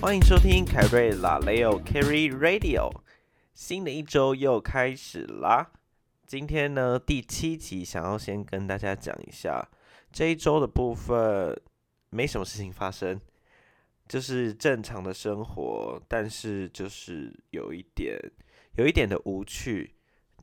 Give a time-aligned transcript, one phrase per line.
[0.00, 2.90] 欢迎收听凯瑞拉雷欧 Carry Radio，
[3.52, 5.72] 新的一周又开始啦。
[6.26, 9.68] 今天呢，第七集，想要先跟大家讲一下
[10.10, 11.54] 这一周的部分，
[12.08, 13.20] 没什么事情发生，
[14.08, 18.18] 就是正常的生活，但是就是有一点，
[18.76, 19.94] 有一点的无趣，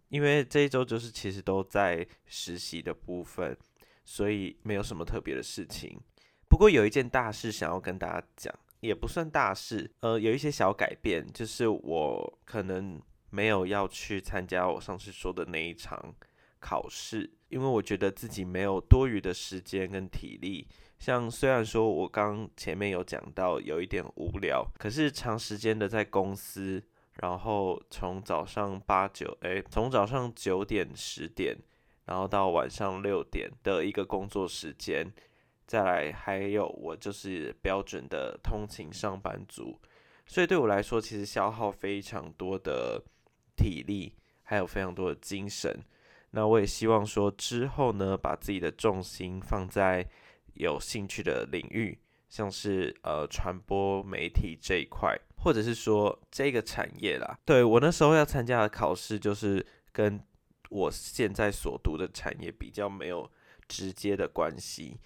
[0.10, 3.58] 因为这一周就是其实都在实习的部分，
[4.06, 6.00] 所以没有什么特别的事情。
[6.48, 8.54] 不过有一件大事想要跟大家讲。
[8.80, 16.14] 也不算大事，呃，有一些小改变，就是我可能没有要去参加我上次说的那一场
[16.60, 20.68] 考试，因为我觉得自己没有多余的时间跟体力。
[21.00, 26.84] 像虽然说我刚前面有讲到有一点无聊，可是长时间的在公司，
[27.22, 31.56] 然后从早上八九，诶，从早上九点十点，
[32.06, 35.12] 然后到晚上六点的一个工作时间。
[35.68, 39.78] 再来，还有我就是标准的通勤上班族，
[40.26, 43.04] 所以对我来说，其实消耗非常多的
[43.58, 45.84] 体力，还有非常多的精神。
[46.32, 50.08] 那我也希望说之后呢，把自己的重心放在
[50.54, 57.38] 有兴趣的领域，像是呃传播媒体这一块，或者是说这个产业啦。
[57.44, 60.18] 对我那时候要参加的考试，就是跟
[60.70, 63.30] 我现在所读的产业比较没有
[63.68, 64.98] 直接的关系。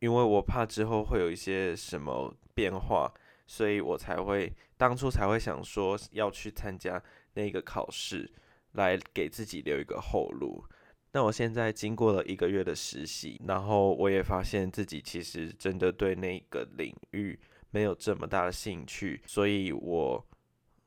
[0.00, 3.12] 因为我怕之后会有一些什么变化，
[3.46, 7.02] 所以我才会当初才会想说要去参加
[7.34, 8.30] 那个考试，
[8.72, 10.64] 来给自己留一个后路。
[11.12, 17.38] 那我现在经过了一个月的实习，然后我也发现自己其实真的对那个领域
[17.70, 20.24] 没有这么大的兴趣，所以我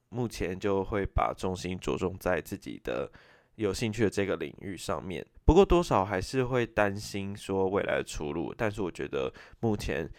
[0.09, 3.11] 目前就会把重心着重在自己的。
[3.55, 8.55] 有兴趣的这个领域上面，不过多少还是会担心说未来的出路。
[8.57, 10.09] 但是我觉得目前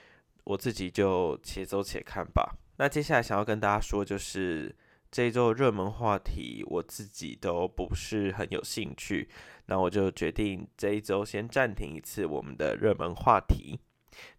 [0.45, 2.55] 我自己就且走且看吧。
[2.77, 4.77] 那接下来想要跟大家说，就是
[5.11, 9.27] 这一周热门话题，我自己都不是很有兴趣。
[9.65, 13.81] 那我就决定这一周先暂停一次我们的热门话题，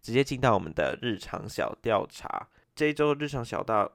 [0.00, 2.46] 直接进到我们的日常小调查。
[2.76, 3.90] 这一周日常小道。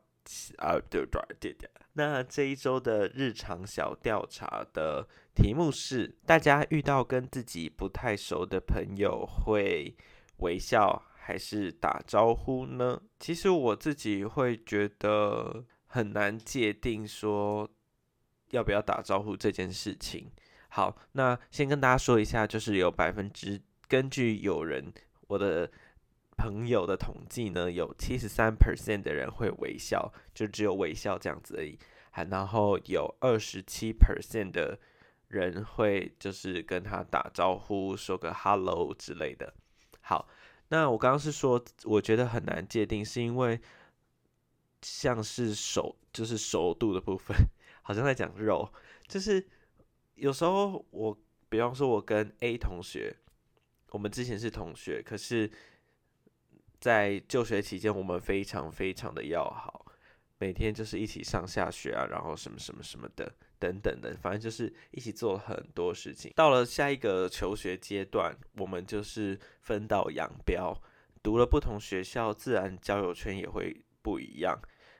[0.57, 1.69] 啊，对对对对。
[1.93, 9.95] 那这一周的日常小调查的题目是：大家遇到跟自己不太熟的朋友会
[10.37, 13.01] 微笑还是打招呼呢？
[13.19, 17.69] 其实我自己会觉得很难界定说
[18.51, 20.31] 要不要打招呼这件事情。
[20.69, 24.93] 好，那先跟大家说一下，就是有百分之根据有人
[25.27, 25.69] 我的。
[26.39, 31.77] 朋友的统计呢，有七十三 percent 的人会微笑，就只有微笑这样子而已。
[32.11, 34.79] 还然后有二十七 percent 的
[35.27, 39.53] 人会就是跟他打招呼，说个 hello 之类的。
[39.99, 40.29] 好，
[40.69, 43.59] 那我刚刚是说，我觉得很难界定，是因为
[44.81, 47.35] 像是熟，就是熟度的部分，
[47.83, 48.71] 好像在讲肉，
[49.09, 49.45] 就是
[50.15, 51.17] 有时候我，
[51.49, 53.17] 比方说我跟 A 同学，
[53.91, 55.51] 我们之前是同学，可是。
[56.79, 59.85] 在就学期间，我们非常非常的要好，
[60.37, 63.29] 每天就是一起上下学啊，然后什么什么什么的
[63.59, 66.31] 等等的，反正就是一起做了很多事情。
[66.35, 70.81] 到了下一个求学阶段，我们就是分道扬镳，
[71.21, 74.57] 读了不同学校，自然交友圈也会不一样，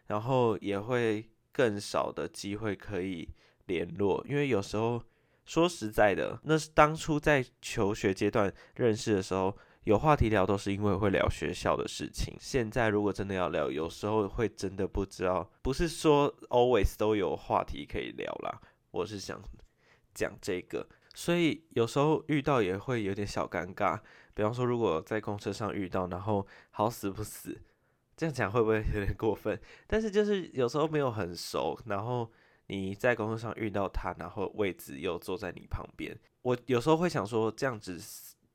[0.08, 3.30] 然后也会更少的机会可以
[3.68, 5.02] 联络，因为有时候
[5.46, 9.58] 说实在的，那是当初在求学阶段认识的时候。
[9.86, 12.36] 有话题聊都是因为会聊学校的事情。
[12.40, 18.62] 现在如果真的要聊，有时候会真的不知道，不是说 always 都有话题可以聊啦。
[18.92, 19.42] 我是想
[20.14, 20.86] 讲这个，
[21.16, 24.00] 所以有时候遇到也会有点小尴尬。
[24.34, 27.60] 比方说，如果在公车上遇到，然后好死不死，
[28.16, 29.60] 这样讲会不会有点过分？
[29.88, 32.30] 但是就是有时候没有很熟，然后
[32.68, 37.98] 你在公车上遇到他，然后位置又坐在你旁边，我有时候会想说，这样子。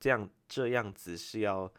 [0.04, 1.72] 这样这样子是要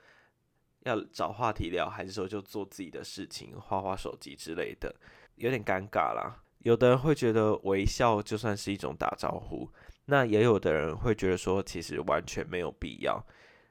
[0.79, 4.95] 要找话题聊，还是说就做自己的事情，花花手机之类的，
[5.35, 6.41] 有点尴尬啦。
[6.63, 9.69] 有的人会觉得微笑就算是一种打招呼，
[10.05, 13.23] 那也有的人会觉得说其实完全没有必要。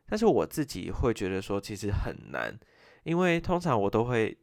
[0.07, 2.57] 但是我自己会觉得说其实很难，
[3.03, 4.39] 因为通常我都会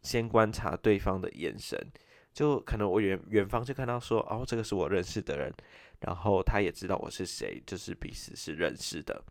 [0.00, 1.78] 先观察对方的眼神，
[2.32, 5.52] 就可能我远远方就看到说哦这个是我认识的人，
[6.00, 9.22] 然后他也知道我是谁，就是彼此是认识的。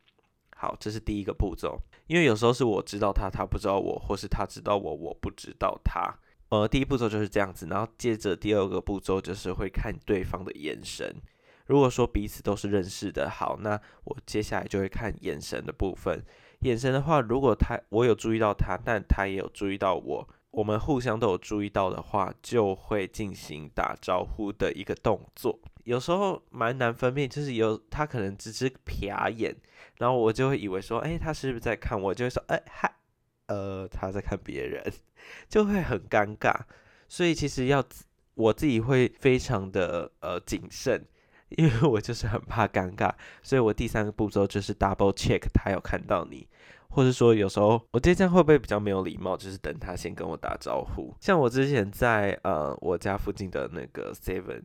[0.61, 6.13] 好，这是第一个步骤，因为有时候是我知道他，他不知道我，或是他知道我，我不知道他。
[6.49, 11.15] 呃，第一步骤就是这样子，然后接着第二个步骤就是会看对方的眼神。
[11.65, 16.23] 如果说彼此都是认识的，好，那我接下来就会看眼神的部分。
[16.59, 25.59] 眼神的话，如果他我有注意到他，但他也有注意到我，我们互相都有注意到的话，就会进行打招呼的一个动作。
[25.86, 29.56] 有时候蛮难分辨，就是有他可能只是瞟眼，
[29.98, 32.13] 然后我就会以为说，哎，他是不是在看我？
[32.13, 32.94] 就会说，哎嗨，
[33.48, 34.83] 呃，他在看别人，
[35.48, 36.54] 就会很尴尬。
[37.07, 37.83] 所以其实要
[38.36, 41.06] 我自己会非常的呃谨慎，
[41.50, 43.13] 因为我就是很怕尴尬。
[43.42, 46.47] 所以我第三个步骤就是 double check 他有看到你。
[46.91, 49.38] 或者说，有时候我觉得这样会不会比较没有礼貌？
[49.38, 51.15] 就是等他先跟我打招呼。
[51.21, 54.63] 像我之前在呃我家附近的那个 Seven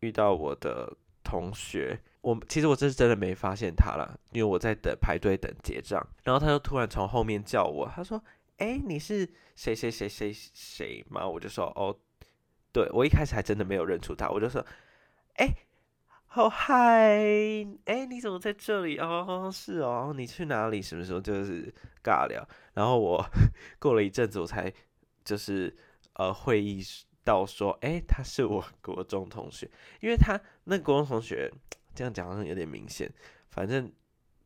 [0.00, 8.22] 遇到我的同学，我其实我这是真的没发现他了，因为我在等排队等结账，然后他就突然从后面叫我，他说
[8.58, 11.94] ：“哎，你是谁谁谁谁谁吗？”我就说：“哦，
[12.72, 14.64] 对。”我一开始还真的没有认出他，我就说
[15.36, 15.52] ：“哎。”
[16.30, 17.16] 好嗨，
[17.86, 18.98] 哎，你怎么在这里？
[18.98, 20.80] 哦，是哦，你去哪里？
[20.82, 21.72] 什么时候就是
[22.04, 22.46] 尬聊？
[22.74, 23.24] 然后我
[23.80, 24.72] 过了一阵子，我才
[25.24, 25.74] 就是
[26.12, 26.82] 呃会意
[27.24, 29.68] 到说，哎，他是我国中同学，
[30.00, 31.50] 因为他那国中同学
[31.94, 33.10] 这样讲好像有点明显，
[33.48, 33.90] 反正。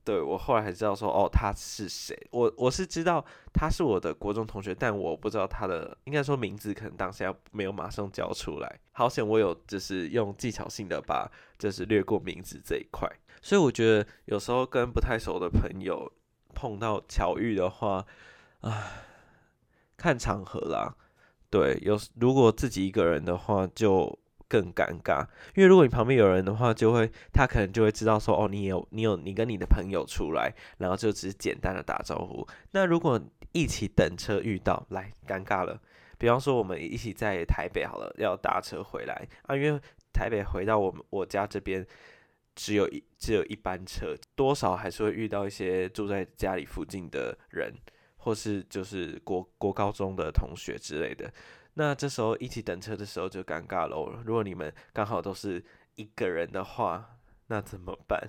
[0.05, 8.81] 对我后来才知道说哦他是谁，我我是知道他是我的国中同学，但我不知道他的应该说名字，可能当下没有马上交出来。
[8.93, 13.09] 好险我有就是用技巧性的把就是略过名字这一块，
[13.41, 16.13] 所以我觉得有时候跟不太熟的朋友
[16.55, 18.05] 碰到巧遇的话，
[18.61, 18.93] 啊，
[19.97, 20.97] 看场合啦。
[21.49, 24.19] 对，有如果自己一个人的话就。
[24.53, 32.47] 更尴尬，因为如果你旁边有人的话，就会他可能就会知道说，哦，你有你有你跟你的朋友出来，然后就只是简单的打招呼。
[32.73, 33.19] 那如果
[33.53, 35.81] 一起等车遇到，来尴尬了。
[36.19, 39.81] 比方说我们一起在台北好了，要搭车回来啊，因为
[40.13, 41.87] 台北回到我们我家这边
[42.55, 47.73] 只有一只有一班车，多少还是会遇到一些住在家里附近的人，
[48.19, 51.33] 或是就是国国高中的同学之类的。
[51.75, 54.13] 那这时候一起等车的时候就尴尬喽。
[54.27, 55.65] 如果你们刚好都是
[55.95, 57.17] 一个人的话，
[57.47, 58.21] 那怎么办？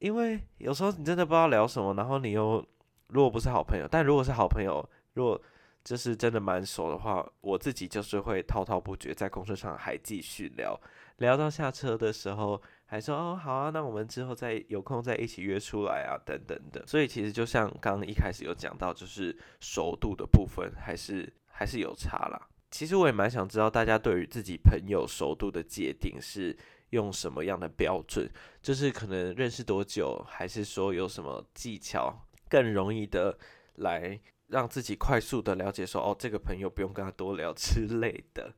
[0.00, 2.66] 因为有时候你真的不知道聊什么，然后你又
[3.06, 5.40] 如果不是好朋友，但如果是好朋友，如果
[5.84, 10.78] 就是真的蛮熟的话，我自己就是会滔滔不绝，在公车上还继续聊，
[11.18, 16.84] 聊到下车的时候还说哦好啊，那我们之后再有空再一起约出来啊等等的。
[16.86, 21.32] 所以其实就像刚刚一开始有讲到，就是熟度的部分还是。
[21.56, 22.48] 还是有差啦。
[22.70, 26.56] 其实我也蛮想知道大家对于自己朋友熟度的界定是
[26.90, 28.28] 用什么样的标准，
[28.60, 33.38] 就是可能认识多久，还是说有什么技巧更容易的
[33.76, 38.52] 来让自己快速的了解说哦，这个朋友不用跟他多聊之类的。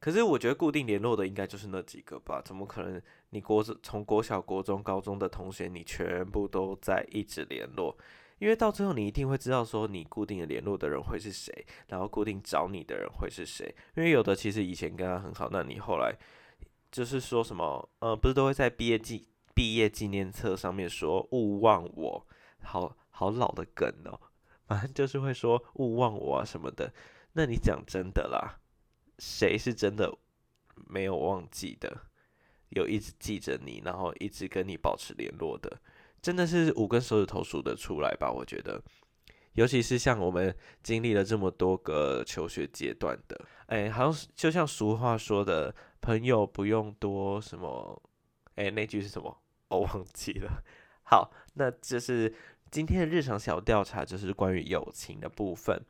[0.00, 2.42] 可是我觉得固定联络的应该就是那几个吧？
[2.42, 3.00] 怎么可能
[3.30, 7.96] 你国从国小、国中、高中的同学，你全部都在一直联络？
[8.42, 13.72] 因为到最后，你一定会知道说你固定的联络的人会是谁，然后固定找你的人会是谁。
[13.94, 16.12] 因为有的其实以前跟他很好，那你后来
[16.90, 22.26] 就是说什么，呃，不是都会在毕业纪毕业纪念册上面说勿忘我，
[22.62, 24.18] 好好老的梗哦，
[24.66, 26.92] 反正就是会说勿忘我啊什么的。
[27.34, 28.58] 那你讲真的啦，
[29.20, 30.12] 谁是真的
[30.74, 31.96] 没有忘记的，
[32.70, 35.80] 有一直记着你，然后一直跟你保持联络的？
[36.22, 38.30] 真的是五根手指头数得出来吧？
[38.30, 38.80] 我觉得，
[39.54, 48.00] 尤其是像我们经历了这么多个求学阶段的，哎，好像就像俗话说的，朋友不用多什么，
[48.54, 49.36] 哎，那句是什么？
[49.68, 50.62] 我忘记了。
[51.02, 52.32] 好，那这是
[52.70, 55.84] 今天的日常小调查，就是关于友情的部分。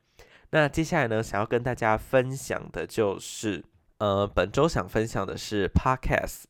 [0.51, 3.63] 那接下来呢，想要跟大家分享的就是，
[3.99, 6.45] 呃，本周想分享的是 Podcast。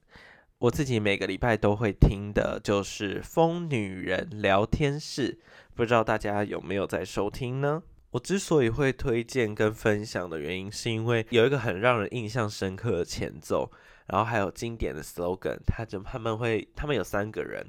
[0.62, 5.32] 我自己每个礼拜都会听的，就是《疯女人聊天室》，
[5.74, 7.82] 不知道大家有没有在收听呢？
[8.12, 13.72] 我之所以会推荐跟分享的原因，是因为有一个很让人印象深刻的前奏，
[14.06, 15.58] 然后还有经典的 slogan。
[15.66, 17.66] 他就他们会，他们有三个人，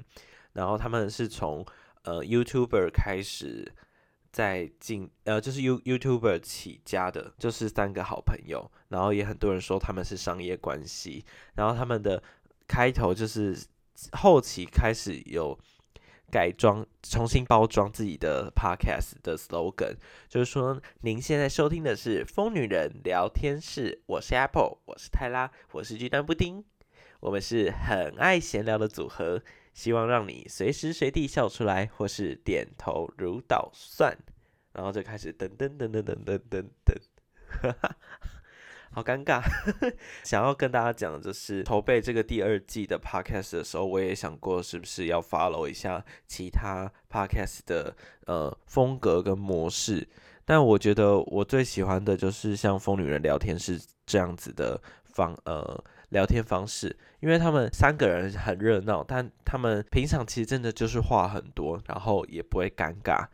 [0.52, 1.66] 然后他们是从
[2.04, 3.72] 呃 YouTuber 开始，
[4.30, 11.24] 在进呃就是 You YouTuber 起家的，就是三个好朋友，然后也很多人说他们是商业关系，
[11.56, 12.22] 然后他们的。
[12.66, 13.56] 开头就是
[14.12, 15.58] 后期开始有
[16.30, 19.94] 改装、重新包装自己的 podcast 的 slogan，
[20.28, 26.64] 就是说您现在收听的是疯女人聊天室，我是 Apple，我是泰拉，我是鸡蛋布丁，
[27.20, 29.42] 我们是很爱闲聊的组合，
[29.74, 34.18] 希望让你随时随地笑出来，或是点头如捣蒜，
[34.72, 36.94] 然后就开始噔噔噔噔噔噔噔噔，
[38.94, 39.42] 好尴尬，
[40.22, 47.92] 想要跟大家讲的就是筹备这个第二季的 podcast 的时候，我也想过是不是要 follow 一下其他 podcast 的
[48.26, 50.06] 呃风格跟模式。
[50.44, 63.26] 但我觉得我最喜欢的就是像疯女人聊天室这样子的方呃聊天方式，因为他们三个人很热闹，但他们平常其实真的就是话很多，然后也不会尴尬。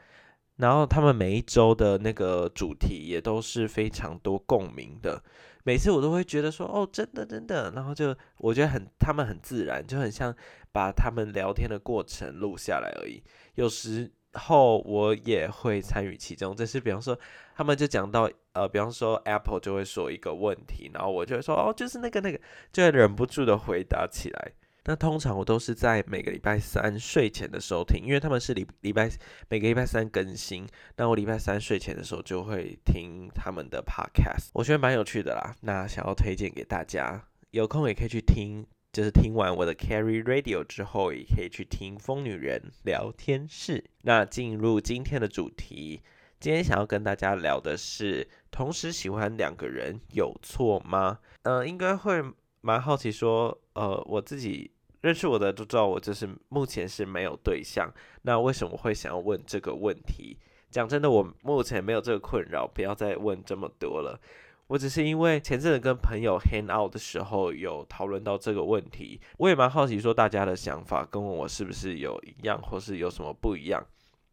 [0.56, 5.22] 然后他们每一周的那个主题也都是非常多共鸣的，
[5.64, 10.34] 每次我都会觉得说哦，真的真的，然后就我觉得很他们很自然，就很像
[10.72, 13.22] 把他们聊天的过程录下来而已。
[13.54, 17.18] 有时候我也会参与其中，就是比方说
[17.54, 22.40] 他们就讲到呃，比方说 Apple 就会说一个问题，然后我就会说哦，就是那个那个，
[22.72, 24.52] 就会忍不住的回答起来。
[24.84, 29.10] 那通常我都是在每个礼拜三睡前的时候听，因为他们是礼礼拜
[29.48, 35.54] 每个礼拜三更新，那我礼拜三睡前的时候就会听他们的 podcast，我觉得蛮有趣的啦。
[35.60, 43.84] 那想要推荐给大家，有空也可以去听，就是听完我的 Carry Radio 之后，也可以去听疯女人聊天室。
[44.02, 46.00] 那进入今天的主题，
[46.40, 51.18] 今天想要跟大家聊的是，同时喜欢两个人有错吗？
[51.42, 52.24] 呃，应该会。
[52.60, 57.90] 蛮好奇，说，呃，我自己认识我的都知道，我就是目前是没有对象。
[58.22, 60.36] 那为什么会想要问这个问题？
[60.70, 64.20] 讲真的，我目前没有这个困扰，不要再问这么多了。
[64.66, 73.84] 我只是因为前阵子跟朋友 hang out 的时候有讨论到这个问题，我也蛮好奇，说大家的想法跟我是不是有一样，或是有什么不一样？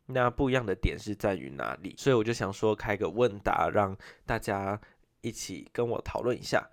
[0.05, 1.95] 那不一样的点是在于哪里？
[1.97, 4.79] 所以我就想说开个问答，让大家
[5.21, 6.69] 一起跟我讨论一下。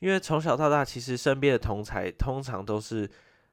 [0.00, 3.08] 因为从小到大，其实身边的同才通常都是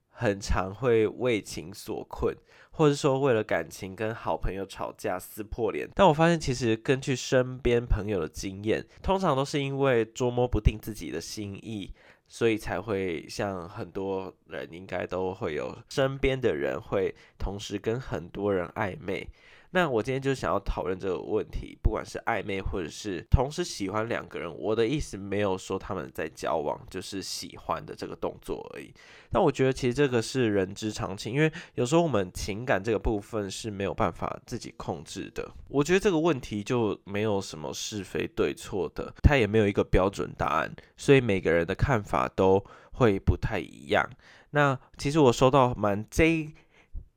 [0.09, 2.35] 很常会为情所困，
[2.71, 5.87] 或者说为了感情跟好朋友吵架撕破脸。
[5.93, 11.93] 但我发现，其实根据身边朋友的经验，通常都是因为捉摸不定自己的心意，
[12.27, 19.29] 所以才会像很多人应该都会有身边的人会同时跟很多人暧昧。
[19.71, 28.93] 那我今天就想要讨论这个问题，不管是暧昧或者是同时喜欢两个人，我的意思没有说他们在交往，就是喜欢的这个动作而已。
[29.29, 35.51] 但我觉得其实这个是人之常情，因为有时候我们情感这个部分是没有办法自己控制的。
[35.67, 44.09] 我觉得这个问题就没有什么是非对错的，它也没有一个标准答案，所以每个人的看法都会不太一样。
[44.51, 46.53] 那其实我收到蛮 J。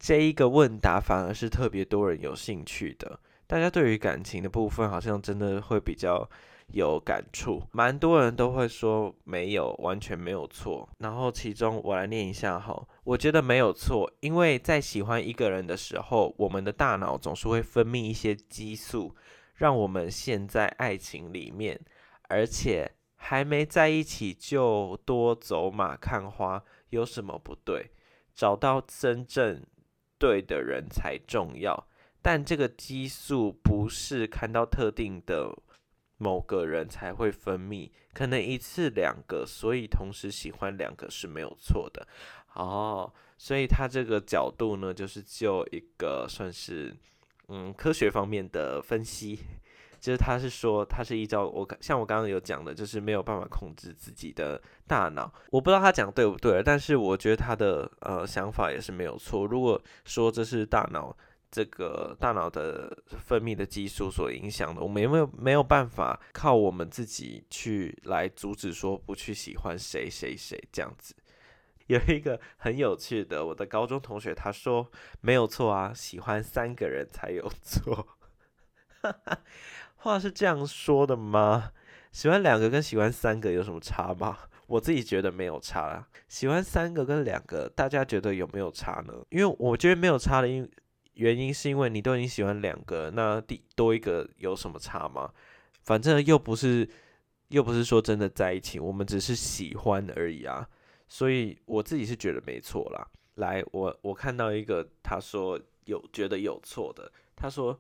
[0.01, 6.27] 这一个问答反而是特别多人有兴趣的，大家对于感情的部分好像真的会比较
[6.69, 10.89] 有感触，蛮多人都会说没有，完全没有错。
[11.01, 19.15] 然后其中我来念一下哈，我觉得没有错，因为在喜欢一个人的时候，我们的大脑总是会分泌一些激素，
[19.57, 21.79] 让我们陷在爱情里面，
[22.29, 27.91] 而且还没在一起就多走马看花，有什么不对？
[28.35, 29.63] 找到真正。
[30.21, 31.89] 对的人才重要，
[32.21, 35.57] 但这个激素不是看到特定的
[36.19, 42.07] 某个人才会分泌，可能一次两个，所以同时喜欢两个是没有错的。
[42.53, 46.95] 哦，所以他这个角度呢，就是就一个算是
[47.49, 49.39] 嗯科学方面的分析，
[50.01, 55.33] 就是他是说他是依照我像我刚刚有讲的，就是没有办法控制自己的大脑。
[55.51, 59.47] 我不知道他讲对不对，但是我觉得他的呃想法也是没有错。
[59.47, 61.17] 如果说这是大脑
[61.51, 71.15] 这个大脑的分泌的激素所影响的，我们有没有没有办法靠我们自己去来阻止说不去喜欢谁谁谁这样子？
[71.89, 74.89] 有一个很有趣的，我的高中同学他说
[75.21, 78.07] 没有错啊，喜欢三个人才有错。
[80.03, 81.73] 话是这样说的吗？
[82.11, 84.39] 喜欢两个跟喜欢三个有什么差吗？
[84.67, 86.09] 我自己觉得没有差啦。
[86.27, 89.13] 喜欢三个跟两个，大家觉得有没有差呢？
[89.29, 90.67] 因为我觉得没有差的因
[91.15, 95.31] 原因是因为你都已经喜欢两个，那第多一个有什么差吗？
[95.83, 96.89] 反正又不是
[97.49, 100.67] 又不是说真的在一起，我们只是喜欢而已啊。
[101.09, 103.07] 所以我自己是觉得没错啦。
[103.35, 107.79] 来，我我看到一个他说有觉得有错的，他说。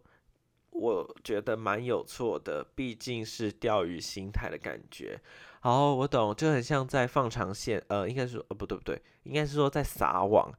[0.71, 5.21] 我觉得蛮有错的，毕竟是钓鱼心态的感觉。
[5.61, 10.51] 好，我懂，就很像在放长线，呃，应该是呃，不对不对，应该是说在撒网，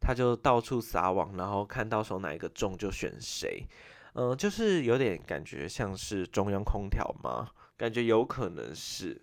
[0.00, 3.66] 他就到处撒网，然后看到时候哪一个中就选谁，
[4.14, 7.48] 嗯，就是有点感觉像是中央空调吗？
[7.76, 9.22] 感觉有可能是。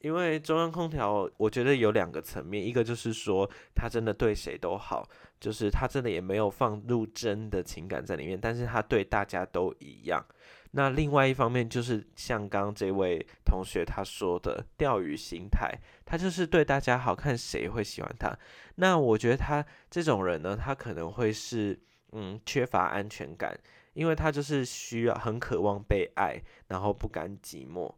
[0.00, 5.08] 因为中央空调，我觉得有两个层面，一个就是说他真的对谁都好，
[5.40, 10.24] 就是他真的也没有放入真的情感在里面，但是他对大家都一样。
[10.72, 15.72] 那另外一方面就是像刚刚这位同学他说的钓鱼心态，
[16.04, 18.38] 他就是对大家好看谁会喜欢他。
[18.76, 21.78] 那我觉得他这种人呢，他可能会是
[22.12, 23.58] 嗯缺乏安全感。
[23.94, 27.92] 因为他就是需要很渴望被爱，然后不甘寂寞，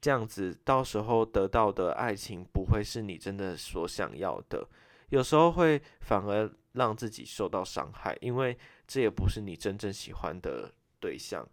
[0.00, 4.68] 这样子到时候得到的爱情不会是你真的所想要的，
[5.08, 11.48] 有时候会反而让自己受到伤害，因为这也不是你真正喜欢的对象，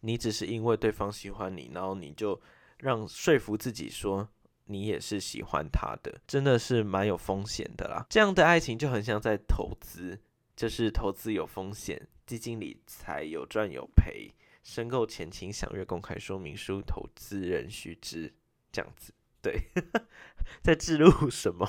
[0.00, 2.40] 你只是因为对方喜欢你，然后你就
[2.78, 4.28] 让说服自己说。
[4.68, 8.04] 你也是喜欢他的，真的是蛮有风险的啦。
[8.10, 10.18] 这样的爱情就很像在投资，
[10.56, 14.28] 就是投资有风险，基金理财有赚有赔。
[14.66, 18.34] 申购前请详阅公开说明书，投资人须知。
[18.72, 19.70] 这样子，对，
[20.60, 21.64] 在记录什么？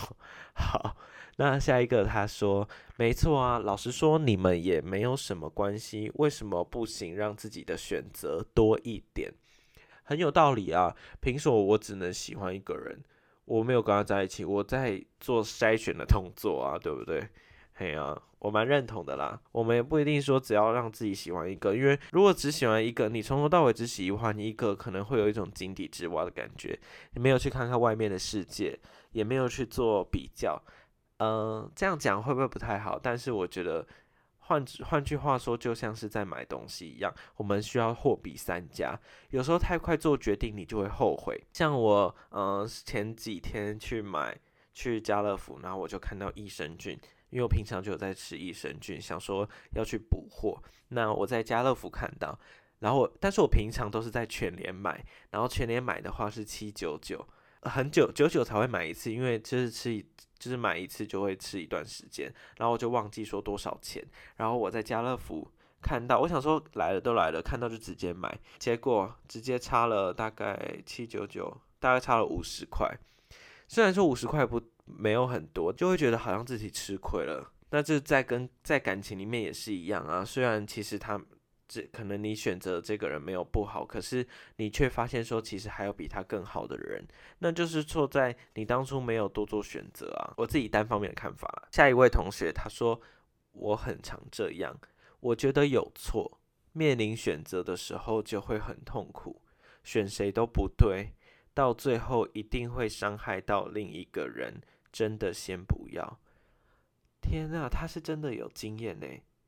[0.56, 0.98] 好，
[1.36, 7.16] 那下一个他说，没错啊，老实说，你们也没有什么关系，为什么不行？
[7.16, 9.32] 让自己的选择多一点。
[10.02, 10.96] 很有道理啊！
[11.22, 13.04] 凭什么我只能喜欢一个人？
[13.46, 17.30] 我没有跟他在一起，我在做筛选的动作啊，对不对？
[17.74, 19.40] 嘿啊，我蛮认同的啦。
[19.52, 26.80] 我们也不一定说只要让自己喜欢一个，因为如果只喜欢一个，你从头到尾只喜欢一个，可能会有一种井底之蛙的感觉。
[27.14, 28.80] 你没有去看看外面的世界，
[29.12, 30.62] 也没有去做比较。
[31.18, 33.00] 嗯，这样讲会不会不太好？
[33.00, 33.88] 但是我觉得。
[34.50, 38.98] 换换句话说，就像是在买东西一样，我们需要货比三家。
[39.32, 41.38] 有时候太快做决定，你就会后悔。
[41.52, 44.40] 像我，嗯，前几天去买
[44.74, 46.98] 去家乐福，然后我就看到益生菌，
[47.30, 50.62] 因为我平常就有在吃益生菌，想说要去补货。
[50.90, 52.38] 那我在家乐福看到，
[52.80, 57.28] 然后但是我平常都是在全联买，然后全联买的话是七九九。
[57.64, 60.02] 很久久久才会买一次，因为就是吃一
[60.38, 64.02] 就是买一次就会吃一段时间，然后我就忘记说多少钱。
[64.38, 65.46] 然后我在家乐福
[65.82, 72.90] 看到，我想说来了都来了，看到就直接买，结果直接差了大概七九九，大概差了五十块。
[73.68, 77.54] 虽然说五十块不没有很多，就会觉得好像自己吃亏了。
[77.72, 81.22] 那这在跟在感情里面也是一样啊，虽然其实他。
[81.70, 87.06] 这可能你选择这个人没有不好，可是你却发现说其实还有比他更好的人，
[87.40, 90.34] 那就是错在你当初没有多做选择啊。
[90.38, 91.68] 我自己单方面的看法。
[91.74, 93.02] 下一位同学他说
[93.52, 94.80] 我很常这样，
[95.20, 96.40] 我觉得有错，
[96.72, 99.42] 面临选择的时候就会很痛苦，
[99.84, 101.12] 选谁都不对，
[101.54, 104.62] 到最后一定会伤害到另一个人，
[104.98, 106.20] 真的先不要。
[107.22, 109.06] 天啊，他是真的有经验呢。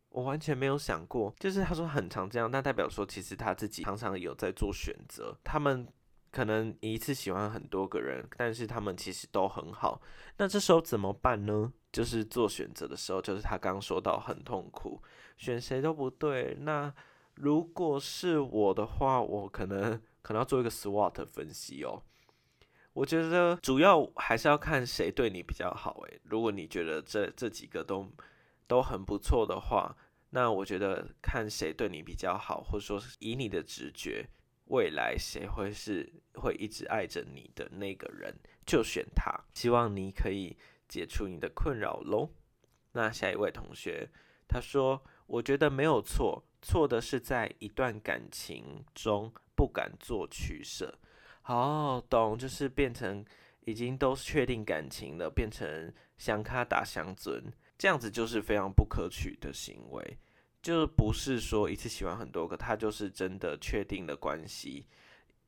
[0.09, 5.35] 我完全没有想过，就是他说很常这样，那代表说其实他自己常常有在做选择。
[5.43, 5.87] 他们
[6.29, 9.99] 可能一次喜欢很多个人，但是他们其实都很好。
[10.37, 11.73] 那这时候怎么办呢？
[11.91, 15.01] 就是做选择的时候，就是他刚刚说到很痛苦，
[15.35, 16.55] 选谁都不对。
[16.59, 16.93] 那
[17.37, 22.03] 如果是我的话，我可能可能要做一个 SWOT 分析哦。
[22.99, 26.01] 我觉得主要还是要看谁对你比较好。
[26.09, 28.09] 诶，如果你觉得这这几个都。
[28.69, 29.97] 都很不错的话，
[30.29, 34.29] 那我觉得看谁对你比较好，或者说以你的直觉，
[34.65, 38.31] 未来谁会是会一直爱着你的那个人，
[38.67, 39.33] 就选他。
[39.55, 40.55] 希望你可以
[40.87, 42.29] 解除你的困扰喽。
[42.91, 44.11] 那下一位同学，
[44.47, 50.99] 他说：“我觉得没有错，错的是在一段感情中不敢做取舍。”
[51.49, 53.25] 哦懂，就是变成
[53.61, 57.43] 已经都确定感情了，变成相卡打相尊。
[57.75, 60.17] 这样子就是非常不可取的行为，
[60.61, 64.85] 就不是说一次喜欢很多个，他就是真的确定的关系，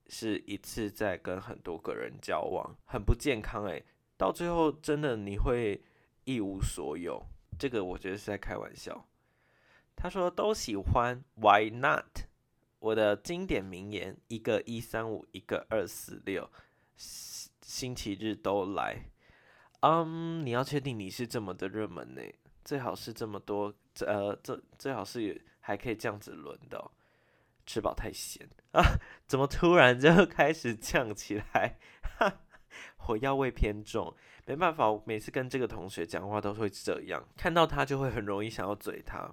[0.07, 3.85] 是一次在跟很多个人交往，很不健康诶，
[4.17, 5.79] 到最后真的你会
[6.23, 7.23] 一无所有，
[7.59, 9.07] 这个我觉得是在开玩笑。
[9.95, 12.25] 他说都喜欢，Why not？
[12.81, 16.49] 我的经典名言，一个一三五，一个二四六，
[16.95, 19.05] 星星期日都来。
[19.81, 22.21] 嗯，你要确定你是这么的热门呢？
[22.65, 26.91] 最好是这么多，呃，这最好是还可以这样子轮的。
[27.67, 28.81] 吃饱太咸啊？
[29.27, 31.77] 怎么突然就 开始呛起来？
[32.97, 34.15] 火药味偏重，
[34.47, 39.31] 没办法，我每次跟这个同学讲话都会这样，看到他就会很容易想要嘴他。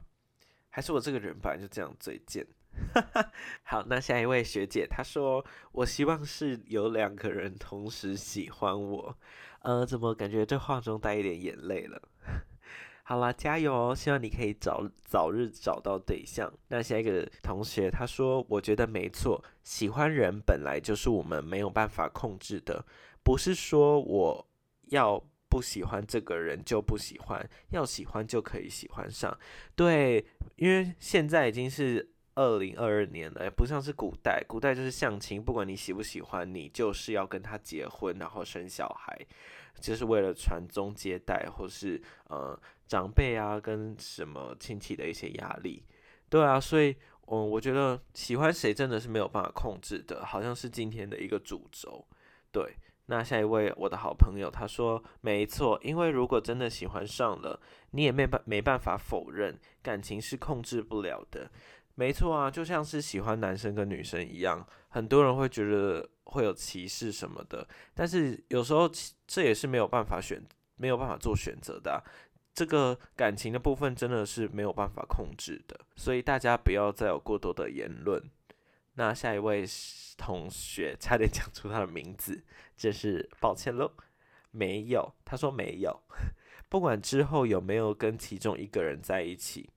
[0.68, 2.46] 还是我这个人本来就这样嘴贱。
[2.94, 9.18] 哈 哈好，那下一位学姐她说：“我希望是有两个人同时喜欢我。”
[9.62, 12.00] 呃，怎么感觉这话中带一点眼泪了？
[13.02, 13.94] 好啦，加油哦！
[13.94, 16.52] 希望你可以早早日找到对象。
[16.68, 22.84] 那下一个同学他说：“我觉得没错，喜欢人本来就是我们没有办法控制的，
[23.22, 24.46] 不是说我
[24.90, 29.36] 要不喜欢这个人就不喜欢，要喜欢就可以喜欢上。
[29.74, 30.24] 对，
[30.56, 39.18] 因为现在已经是。”二零二二年了，不像是古代，古代就是相亲，不管你喜不喜欢，你就是要跟他结婚，然后生小孩，
[39.80, 45.82] 就是为了传宗接代，或是呃长辈啊跟什么亲戚的一些压力。
[46.28, 46.94] 对啊，所以，
[47.26, 52.06] 嗯，我觉得喜欢谁真的是没有办法控制的，好像是今天的一个主轴。
[52.52, 61.50] 对，那下一位我的好朋友他说，没错，因为如果真的喜欢上了，你也没办没办法否认，感情是控制不了的。
[61.98, 68.88] 没错啊，就像是喜欢男生跟女生一样，很多人会觉得会有歧视什么的，但是有时候
[69.26, 70.40] 这也是没有办法选，
[70.76, 72.00] 没有办法做选择的。
[72.54, 78.22] 这个感情的部分真的是没有办法控制的，所以大家不要再有过多的言论。
[78.94, 79.64] 那下一位
[80.16, 82.44] 同学差点讲出他的名字，
[82.76, 83.90] 真是抱歉喽。
[84.52, 86.00] 没有，他说没有。
[86.70, 89.70] 不管之后有没有跟其中一个人在一起，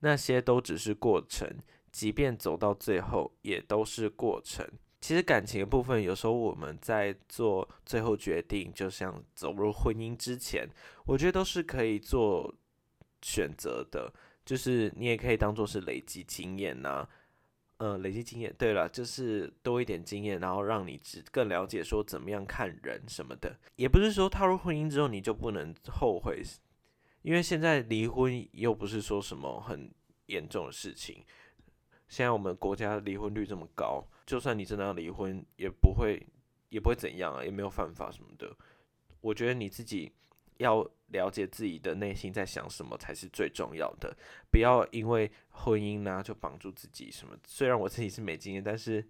[0.00, 1.48] 那些都只是过程，
[1.92, 4.66] 即便走到最后，也都是过程。
[5.00, 10.68] 其实感情的部分，有时候我们在做最后决定，就像走入婚姻之前，
[11.06, 12.54] 我觉得都是可以做
[13.22, 14.12] 选择的。
[14.44, 17.08] 就是你也可以当做是累积经验呐，
[17.78, 18.52] 嗯，累积经验。
[18.58, 23.58] 对了，就是多一点经验，然后让你只更了解说怎么样看人什么的。
[23.76, 26.42] 也不是说踏入婚姻之后你就不能后悔，
[27.22, 29.92] 因为现在离婚又不是说什么很
[30.26, 31.24] 严重的事情。
[32.08, 34.04] 现在我们国家离婚率这么高。
[34.26, 36.24] 就算你真的要离婚，也不会
[36.68, 38.56] 也不会怎样啊，也没有犯法什么的。
[39.20, 40.12] 我觉得你自己
[40.58, 44.16] 要了解自己的内心在想什么才是最重要的，
[44.50, 47.36] 不要因为婚姻呢就绑住自己什么。
[47.44, 49.04] 虽然我自己是没经验，但是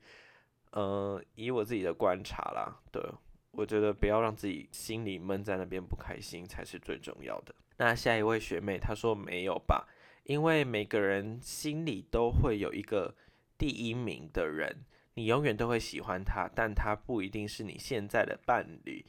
[0.70, 3.02] 呃，以我自己的观察啦，对，
[3.50, 7.54] 我觉得不要让自己心里闷在那边不开心才是最重要的。
[7.80, 9.88] 那下一位学妹她说没有吧，
[10.24, 13.16] 因为每个人心里都会有一个
[13.56, 14.84] 第一名的人。
[15.14, 19.04] 你永远都会喜欢他，但他不一定是你现在的伴侣。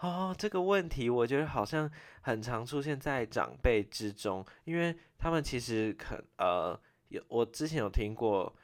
[0.00, 8.54] 哦，这个问题我觉得好像很常出现在长辈之中，因为他们其实可呃有我之前有听过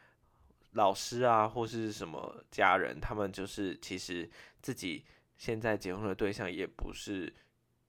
[0.72, 4.28] 老师啊或是什么家人，他们就是其实
[4.60, 5.04] 自己
[5.36, 7.32] 现在结婚的对象也不是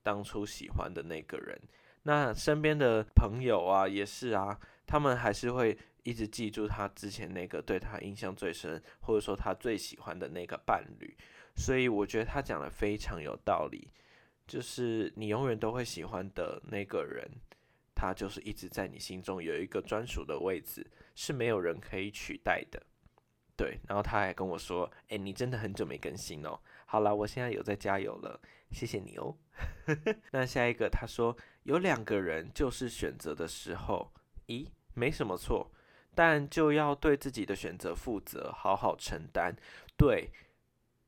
[0.04, 1.60] 当初喜欢的那个人。
[2.04, 5.76] 那身边的朋友啊也是啊，他们还是会。
[6.06, 11.16] 一直记住他之前那个对他印象最深，或者说他最喜欢的那个伴侣，
[11.56, 13.88] 所以我觉得他讲的非常有道理。
[14.46, 17.26] 就是你永远都会喜欢的那个人，
[17.96, 20.86] 他就是一直在你心中有一个专属的位置，
[21.16, 22.84] 是没有人可以取代的。
[23.56, 26.60] 对，然后他还跟我说：“哎，你真的很久没更新哦。”
[26.94, 29.36] 好了，我现在有在加油了，谢谢你哦。
[30.32, 34.14] 那下一个他说有两个人就是选择的时候，
[34.46, 35.72] 咦，没什么错。
[36.14, 39.56] 但就要对自己的选择负责，好好承担。
[39.98, 40.30] 对，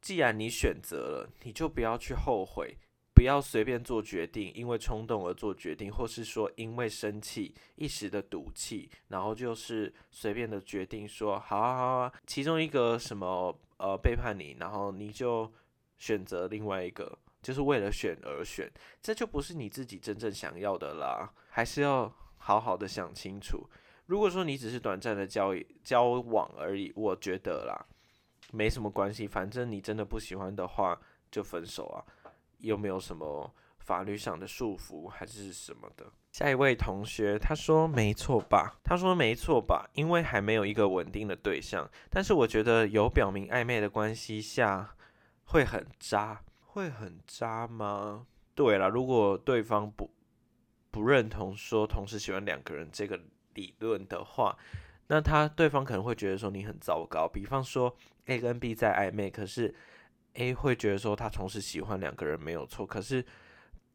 [0.01, 2.79] 既然你选择了，你就不要去后悔，
[3.13, 15.53] 不要随便做决定，因为冲动而做决定，或是说因为生气一时的赌气，然后就是随便的决定说，好啊好啊，其中一个什么呃背叛你，然后你就
[15.97, 18.69] 选择另外一个，就是为了选而选，
[19.01, 23.67] 这就不是你自己真正想要的啦，还是要好好的想清楚。
[24.07, 27.73] 如果说你只是短暂的交交往而已，我觉得啦，
[28.51, 29.27] 没什么关系。
[29.27, 30.99] 反正你真的不喜欢的话，
[31.31, 32.05] 就分手啊，
[32.59, 36.05] 又没有什么法律上的束缚还是什么的。
[36.31, 38.77] 下一位同学他说没错吧？
[38.83, 39.89] 他说没错吧？
[39.93, 41.89] 因为还没有一个稳定的对象。
[42.11, 44.95] 但是我觉得有表明暧昧的关系下
[45.45, 48.27] 会很渣，会很渣吗？
[48.53, 50.11] 对了，如果对方不
[50.91, 53.19] 不认同说同时喜欢两个人这个。
[53.55, 54.57] 理论的话，
[55.07, 57.25] 那他对方可能会觉得说你很糟糕。
[57.25, 59.73] 比方说 A 跟 B 在暧昧，可是
[60.33, 63.23] A 会觉得说他同时喜欢两个人没有错，可是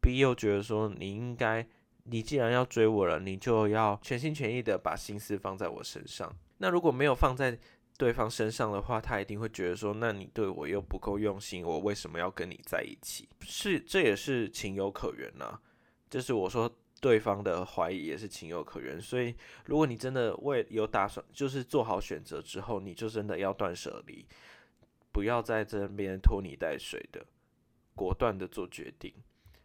[0.01, 1.63] B 又觉得说你应该，
[2.05, 6.35] 你既然要追我了，你就要全心全意的把心思放在我身上。
[6.57, 7.59] 那如果没有放在
[8.01, 13.29] 对方身上的话，他一定会觉得说，那你对我又不够用心，我为什么要跟你在一起？
[13.41, 15.59] 是，这也是情有可原呐。
[16.09, 16.67] 就是我说。
[17.01, 19.35] 对方的怀疑也是情有可原，所以
[19.65, 24.23] 如果你真的为有打算，就是做好选择之后，你就真的要断舍离，
[25.11, 27.25] 不要在这边拖泥带水的，
[27.95, 29.11] 果断的做决定。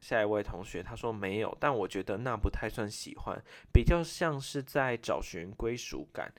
[0.01, 3.38] 下一位同学他说没有，但我觉得那不太算喜欢，
[3.70, 6.33] 比较像是在找寻归属感。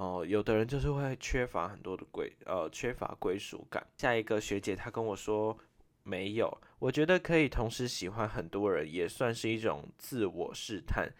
[0.00, 3.86] 哦，有的人就是会缺乏很多的归，呃，缺乏归属感。
[3.98, 5.56] 下一个学姐她跟我说。
[6.02, 11.12] 没有，我觉得可以同时喜欢很多人，也算是一种自我试探。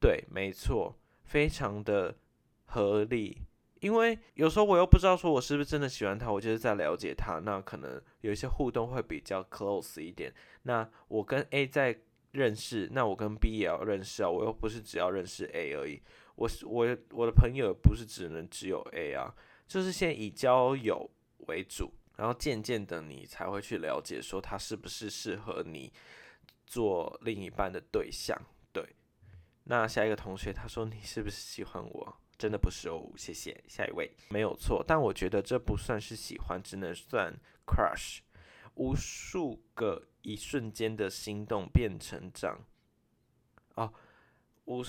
[0.00, 2.16] 对，没错，非常的
[2.64, 3.42] 合理。
[3.80, 10.32] 因为有时候我又不知道说我是不是真的喜欢他，我就是在了解他，那可能有一些互动会比较 close 一点。
[10.62, 12.00] 那我跟 A 在
[12.32, 16.00] 认识，那我跟 B 也要认识啊，我又不是只要认识 A 而已，
[16.34, 19.34] 我是我我的朋友不是只能只有 A 啊，
[19.66, 21.10] 就是先以交友
[21.46, 25.92] 为主，然后渐渐的你才会去了解说他是不是适合你
[26.66, 28.36] 做另一半的对象。
[28.72, 28.96] 对，
[29.64, 32.16] 那下一个同学他说你是不是喜欢我？
[32.36, 33.62] 真的不是哦，谢谢。
[33.68, 37.32] 下一位没有错，但我觉得这不算是喜欢，只能算
[37.64, 38.18] crush。
[38.74, 42.58] 无数个一瞬间的心动变成长，
[43.76, 43.94] 哦，
[44.64, 44.82] 无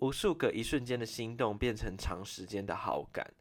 [0.00, 3.34] 无数个一瞬间的心动变成长时间的好感，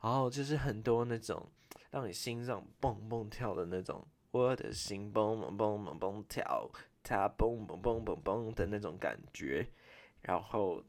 [0.00, 1.50] 然后就是很多那种
[1.90, 6.70] 让你心脏蹦蹦跳的那种，我的心蹦蹦蹦蹦蹦跳，
[7.02, 9.66] 它蹦蹦蹦蹦蹦的那种感觉，
[10.22, 10.82] 然后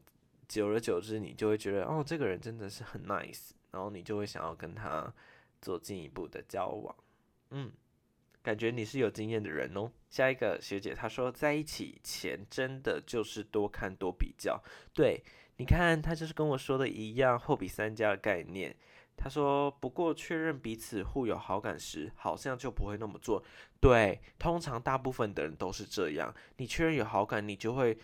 [0.48, 5.12] 久而久之，你就会觉得哦，这个人真的是很 nice，然后你就会想要跟他
[5.60, 6.96] 做进一步的交往，
[7.50, 7.72] 嗯。
[8.46, 9.90] 感觉你是有经验的人哦。
[10.08, 14.62] 下一个学姐她说，在一起前真的就是多看多比较。
[14.94, 15.20] 对，
[15.56, 18.76] 你看她就是跟我说的一样，货比三家的概念。
[19.16, 23.42] 她说，不过确认彼此互有好感时，好像就不会那么做。
[23.80, 26.32] 对，通常大部分的人都是这样。
[26.58, 27.98] 你确认有好感，你就会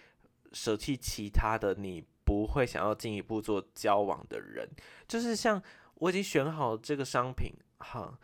[0.52, 4.68] 舍弃其他的，你不会想要进一步做交往的人。
[5.06, 5.62] 就是像
[5.94, 8.18] 我已经选好这个商品，哈。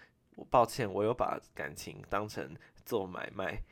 [0.50, 3.62] 抱歉，我有把感情当成做买卖，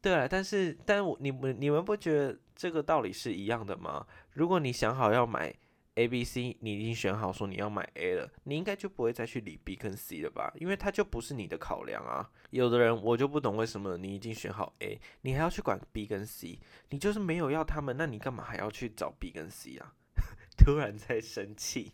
[0.00, 4.06] 对了，但是，但我你们你们不觉得这个道理是一样的吗？
[4.32, 5.54] 如果你想好要买
[5.94, 10.52] A、B、C，你已经选好说你要买 A 了，你应该就不会再去理 B 跟 C 了吧？
[10.56, 12.28] 因为它就不是你的考量啊。
[12.50, 16.58] 有的人我就不懂为什么你已经选好 A，你还要去管 B 跟 C，
[16.90, 19.94] 你就是没有要他们，那你干嘛还要去找 B 跟 C 啊？
[20.58, 21.92] 突然在生气。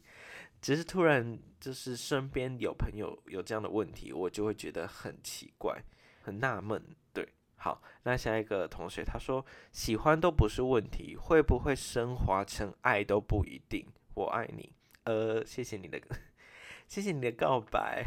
[0.61, 5.83] 只是突然就是身边有朋友有这样的问题，我就会觉得很奇怪、
[6.23, 6.83] 很纳闷。
[7.13, 13.87] 对，好，那下一个同学他说喜欢都不是问题，会不会升华成爱都不一定。
[14.15, 14.73] 我爱你，
[15.05, 15.99] 呃，谢谢你的，
[16.87, 18.05] 谢谢你的告白，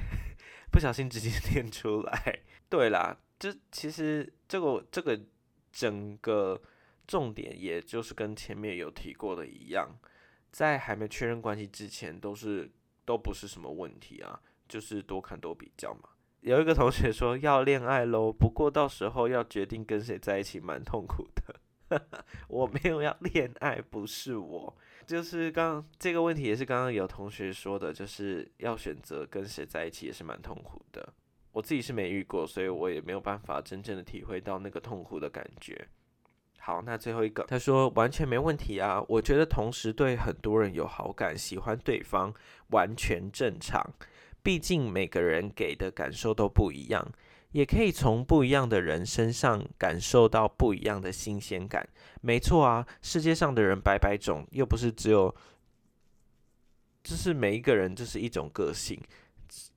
[0.72, 2.40] 不小心直接 念出来。
[2.70, 5.20] 对啦，就其实这个这个
[5.72, 6.62] 整个
[7.08, 9.98] 重点，也就是跟前面有提过的一样。
[10.54, 12.72] 在还没确认关系之前，都是
[13.04, 14.40] 都不是什么问题啊，
[14.70, 16.10] 就是多看多比较嘛。
[16.42, 21.60] 有一个同学说要恋爱喽，不过到时候要决定跟谁在一起，蛮痛苦的。
[22.48, 31.14] 我没有要恋爱，不是我，就是刚这个问题也是刚刚有同学说的，就是要选择跟谁在一起也是蛮痛苦的。
[31.52, 35.88] 我自己是没遇过，所以我也没有办法真正的体会到那个痛苦的感觉。
[36.66, 39.04] 好，那最后一个，他说完全没问题啊。
[39.10, 42.34] 我觉得同时对很多人有好感，喜欢对方
[42.70, 43.86] 完全正常。
[44.42, 47.06] 毕竟每个人给的感受都不一样，
[47.52, 51.86] 也可以从不一样的人身上感受到不一样的新鲜感。
[52.22, 55.36] 没错啊，世界上的人百百种，又不是只有，
[57.04, 58.98] 就是每一个人就是一种个性。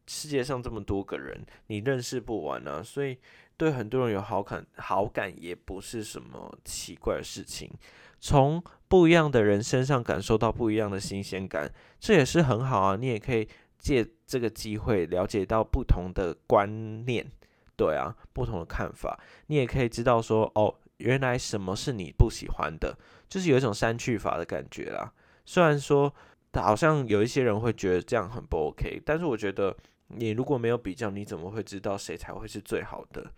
[0.07, 3.19] 世界上这么多个人，你认识不完啊，所以。
[3.57, 7.71] 对很多人有好感，好感也不是什么奇怪的事情。
[8.19, 12.97] 从不一样的人身上感受到不一样的新鲜感，这也是很好啊。
[12.97, 13.47] 你也可以
[13.79, 17.31] 借这个机会了解到不同的观念，
[17.77, 19.19] 对啊，不同的看法。
[19.47, 25.13] 你也可以知道说，哦，原来什么是你不喜欢的，就是有一种删去法的感觉啦。
[25.45, 26.13] 虽然说
[26.55, 29.77] 好像有一些人会觉得这样很不 OK，但是我觉得
[30.09, 33.31] 你如果没有比较，你怎么会知道谁才会是最好的？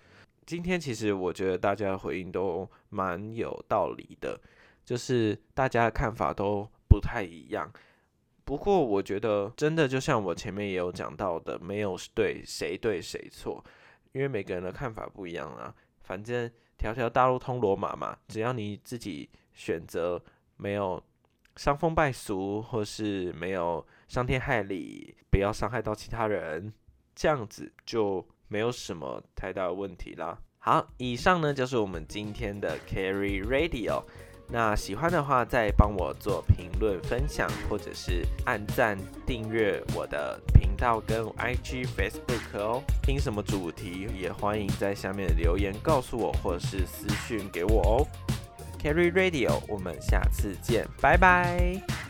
[0.49, 4.41] 今天其实我觉得大家的回应都蛮有道理的，
[4.83, 7.71] 就是大家的看法都不太一样。
[8.47, 13.63] 不过我觉得真的就像我前面也有讲到的，没有对谁对谁错，
[14.13, 15.75] 因为每个人的看法不一样啊。
[16.01, 20.19] 反正条条大路通罗马嘛，只要你自己选择
[20.57, 21.05] 没有
[21.57, 26.73] 伤风败俗，或是没有伤天害理，不要伤害到其他人，
[27.15, 28.27] 这样子就。
[28.49, 30.37] 没有什么太大的问题啦。
[30.59, 34.03] 好，以上呢就是我们今天的 Carry Radio。
[34.51, 42.83] 那喜欢的话，再帮我做评论、分享，或者是按赞、订阅我的频道跟 IG、Facebook 哦。
[43.03, 48.07] 听什么主题，也欢迎在下面留言告诉我，或者是私讯给我哦。
[48.83, 52.08] Carry Radio，我们下次见，拜拜。